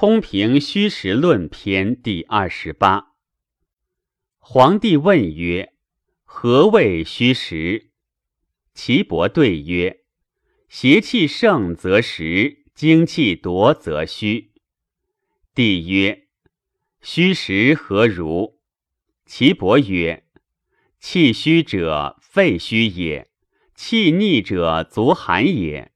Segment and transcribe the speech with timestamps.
[0.00, 3.14] 通平虚实论篇第二十八。
[4.38, 5.72] 皇帝问曰
[6.22, 7.90] ：“何谓虚实？”
[8.72, 10.04] 岐伯对曰
[10.70, 14.52] ：“邪气盛则实，精气夺则虚。”
[15.52, 16.28] 帝曰
[17.02, 18.60] ：“虚实何如？”
[19.26, 20.28] 岐伯曰
[21.00, 23.28] ：“气虚者肺虚也，
[23.74, 25.90] 气逆者足寒也。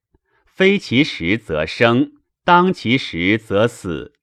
[0.44, 2.14] 非其时则生。”
[2.44, 4.14] 当其时则死，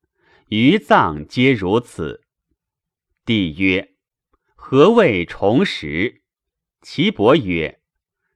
[0.50, 2.25] 余脏皆如此。
[3.23, 3.96] 帝曰：
[4.55, 6.24] 何谓重实？
[6.82, 7.79] 岐伯曰：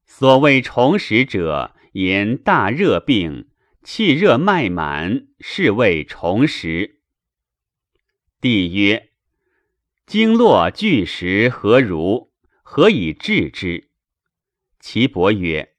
[0.06, 3.50] 所谓重实者，言大热病，
[3.84, 7.02] 气热脉满，是谓重实。
[8.40, 9.12] 帝曰：
[10.06, 12.32] 经络巨实何如？
[12.62, 13.90] 何以治之？
[14.80, 15.73] 岐伯曰。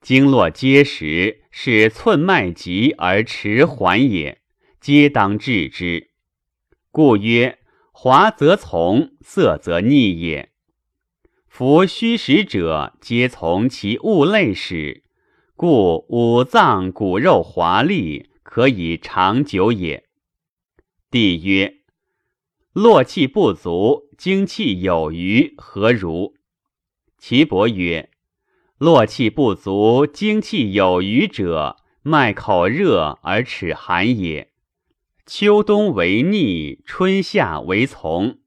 [0.00, 4.40] 经络结实，是寸脉急而迟缓也，
[4.80, 6.10] 皆当治之。
[6.90, 7.58] 故曰：
[7.92, 10.52] 华则从，涩则逆也。
[11.46, 15.04] 夫虚实者，皆从其物类始，
[15.54, 20.08] 故五脏骨肉华丽，可以长久也。
[21.10, 21.74] 帝曰：
[22.72, 26.34] 络气不足，精气有余，何如？
[27.18, 28.09] 岐伯曰。
[28.80, 34.54] 络气不足，精气有余者，脉口热而齿寒也。
[35.26, 38.38] 秋冬为逆，春夏为从，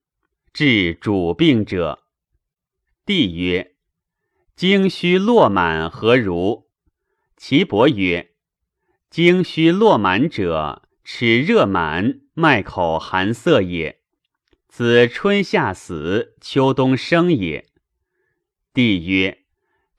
[0.52, 2.00] 治主病者。
[3.06, 3.76] 帝曰：
[4.56, 6.66] 精虚络满何如？
[7.38, 8.32] 岐伯曰：
[9.12, 14.00] 精虚络满者，齿热满，脉口寒涩也。
[14.68, 17.68] 子春夏死，秋冬生也。
[18.74, 19.43] 帝曰。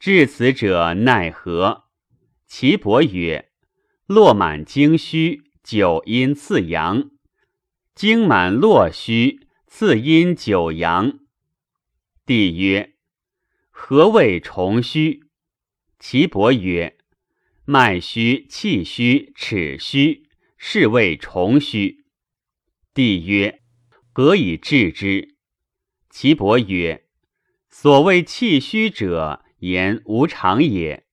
[0.05, 1.84] 至此者奈何？
[2.47, 3.48] 岐伯曰：
[4.05, 7.08] 络满精虚，九阴次阳；
[7.94, 11.20] 精满络虚，次阴九阳。
[12.27, 12.97] 帝曰：
[13.70, 15.22] 何谓重虚？
[15.98, 16.98] 岐伯曰：
[17.64, 20.28] 脉虚、气虚、齿虚，
[20.59, 22.04] 是谓重虚。
[22.93, 23.62] 帝曰：
[24.12, 25.37] 何以治之？
[26.10, 27.06] 岐伯曰：
[27.70, 29.41] 所谓气虚者。
[29.64, 31.06] 言无常也，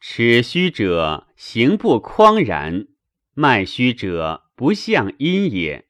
[0.00, 2.86] 齿虚者行不匡然，
[3.34, 5.86] 脉虚者不向阴也。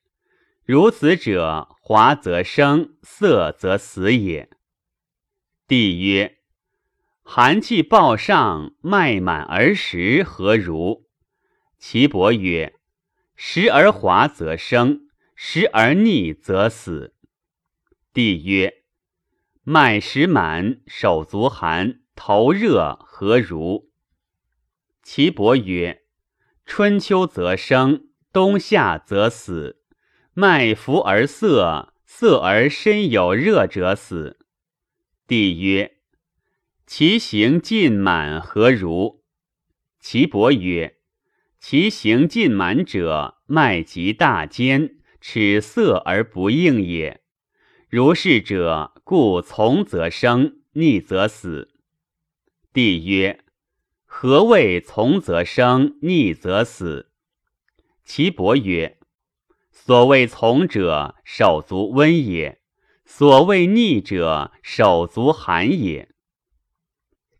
[0.65, 4.50] 如此者，滑则生，涩则死也。
[5.69, 6.38] 帝曰：
[7.22, 11.06] 寒气暴上，脉满而实，何如？
[11.78, 12.75] 岐伯曰：
[13.37, 17.15] 时而滑则生，时而逆则死。
[18.12, 18.84] 帝曰。
[19.67, 23.89] 脉实满，手足寒，头热，何如？
[25.03, 26.03] 岐伯曰：
[26.67, 29.81] 春秋则生，冬夏则死。
[30.35, 34.39] 脉浮而涩，涩而身有热者死。
[35.27, 35.97] 帝曰：
[36.87, 39.25] 其行尽满何如？
[39.99, 40.99] 岐伯曰：
[41.59, 47.23] 其行尽满者，脉极大坚，齿涩而不应也。
[47.89, 51.69] 如是者，故从则生，逆则死。
[52.73, 53.45] 帝曰：
[54.07, 57.11] 何谓从则生，逆则死？
[58.03, 58.99] 岐伯曰：
[59.71, 62.61] 所谓从者，手足温也；
[63.05, 66.09] 所谓逆者，手足寒也。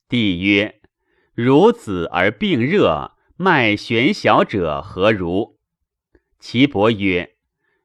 [0.07, 0.83] 帝曰：
[1.33, 5.59] 如子而病热，脉弦小者何如？
[6.39, 7.37] 岐伯曰：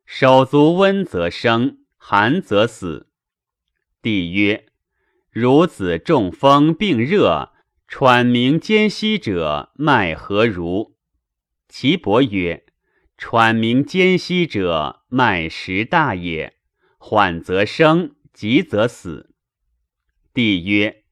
[0.05, 1.77] 手足温则生。
[2.01, 3.08] 寒则死。
[4.01, 4.65] 帝曰：
[5.33, 7.51] 孺子中风病热，
[7.85, 10.95] 喘鸣间息者，脉何如？
[11.67, 12.63] 岐伯曰：
[13.17, 16.55] 喘鸣间息者，脉实大也。
[16.97, 19.35] 缓则生，急则死。
[20.33, 21.03] 帝曰：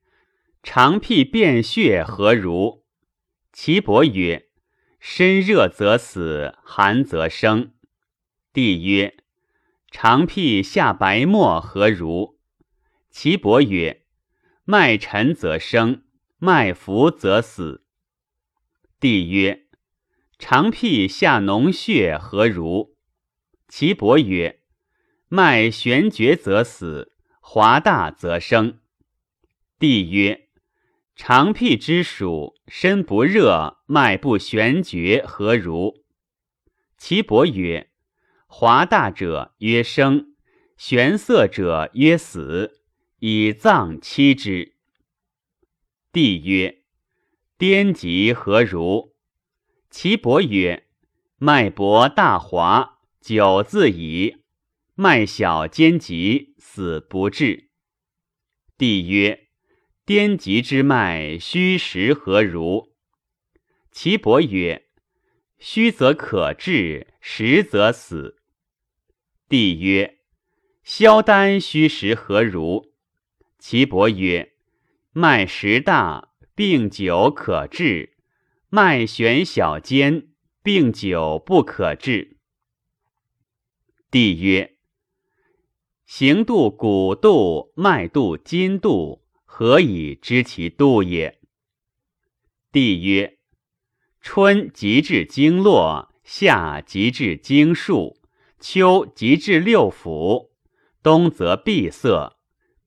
[0.63, 2.85] 长辟便血何如？
[3.51, 4.47] 岐伯曰：
[5.01, 7.73] 身热则死，寒则生。
[8.53, 9.17] 帝曰。
[9.91, 12.36] 长辟下白沫何如？
[13.19, 14.03] 岐伯曰：
[14.63, 16.03] 脉沉则生，
[16.37, 17.83] 脉浮则死。
[18.99, 19.65] 帝曰：
[20.37, 22.95] 长辟下脓血何如？
[23.67, 24.59] 岐伯曰：
[25.29, 28.81] 脉玄绝则死，华大则生。
[29.79, 30.49] 帝曰：
[31.15, 36.05] 长辟之属，身不热，脉不玄绝，何如？
[36.99, 37.89] 岐伯曰。
[38.45, 40.35] 华大者曰生，
[40.77, 42.83] 玄色者曰死，
[43.19, 44.75] 以葬妻之。
[46.11, 46.83] 帝曰：
[47.57, 49.15] 颠极何如？
[49.89, 50.87] 岐伯曰：
[51.37, 54.43] 脉搏大滑，久自已；
[54.93, 57.71] 脉小坚急，死不治。
[58.77, 59.47] 帝曰：
[60.05, 62.93] 颠急之脉，虚实何如？
[63.91, 64.89] 岐伯曰：
[65.57, 68.37] 虚则可治，实则死。
[69.49, 70.19] 帝曰：
[70.83, 72.86] 萧丹虚实何如？
[73.69, 74.53] 岐伯曰：
[75.11, 78.11] 脉实大，病久可治；
[78.69, 80.29] 脉悬小坚，
[80.63, 82.37] 病久不可治。
[84.09, 84.77] 帝曰：
[86.05, 91.41] 行度骨度，脉度筋度，何以知其度也？
[92.71, 93.37] 帝曰：
[94.21, 98.15] 春即至经络，夏即至经数，
[98.61, 100.51] 秋即至六腑，
[101.03, 102.36] 冬则闭塞。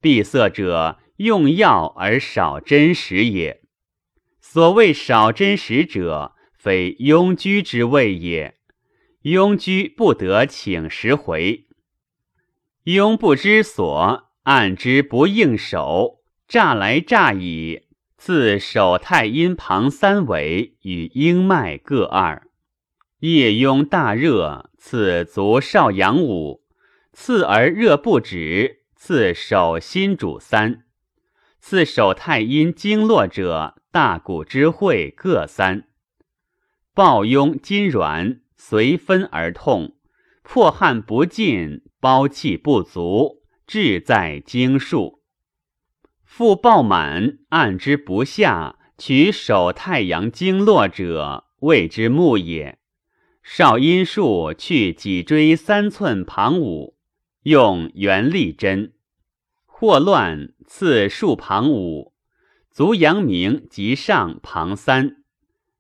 [0.01, 3.61] 闭塞者，用药而少真实也。
[4.41, 8.57] 所谓少真实者，非庸居之谓也。
[9.25, 11.67] 庸居不得请食回。
[12.85, 17.83] 庸不知所，按之不应手，诈来诈矣。
[18.17, 22.49] 次手太阴旁三尾与阴脉各二。
[23.19, 26.63] 夜庸大热，刺足少阳五，
[27.13, 28.80] 次而热不止。
[29.03, 30.85] 次手心主三，
[31.59, 35.89] 次手太阴经络者，大骨之会各三。
[36.93, 39.97] 抱痈筋软，随分而痛，
[40.43, 45.23] 破汗不尽，包气不足，志在经数。
[46.23, 52.79] 腹暴满，按之不下，取手太阳经络者，谓之木也。
[53.43, 57.00] 少阴数去脊椎三寸旁五。
[57.45, 58.93] 用圆力针，
[59.65, 62.13] 或乱刺竖旁五，
[62.71, 65.25] 足阳明及上旁三，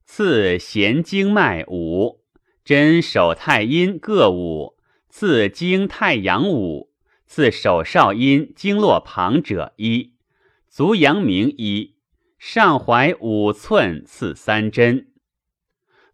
[0.07, 2.23] 刺弦经脉五，
[2.65, 4.79] 针手太阴各五，
[5.11, 6.95] 刺经太阳五，
[7.27, 10.15] 刺手少阴经络旁者一，
[10.67, 11.97] 足阳明一，
[12.39, 15.09] 上怀五寸刺三针。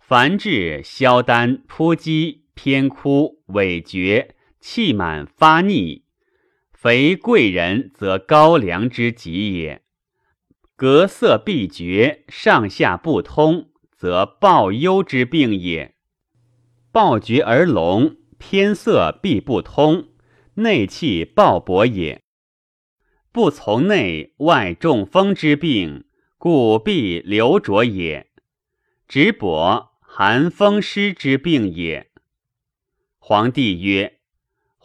[0.01, 4.36] 凡治消丹扑击偏枯萎绝。
[4.69, 6.03] 气满发逆，
[6.73, 9.83] 肥贵人则高粱之疾也；
[10.75, 15.95] 隔色闭绝，上下不通，则暴忧之病也。
[16.91, 20.09] 暴绝而聋，偏色必不通，
[20.55, 22.25] 内气暴薄也。
[23.31, 26.07] 不从内外中风之病，
[26.39, 28.33] 故必流浊也。
[29.07, 32.11] 直薄寒风湿之病也。
[33.21, 34.16] 皇帝曰。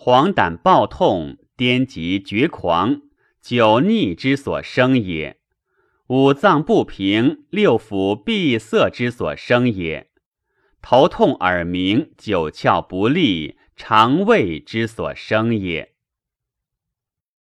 [0.03, 3.03] 黄疸暴痛，颠急厥狂，
[3.39, 5.35] 久逆之所生也；
[6.07, 10.07] 五脏不平，六腑闭塞之所生也；
[10.81, 15.90] 头痛耳鸣，九窍不利，肠胃之所生也。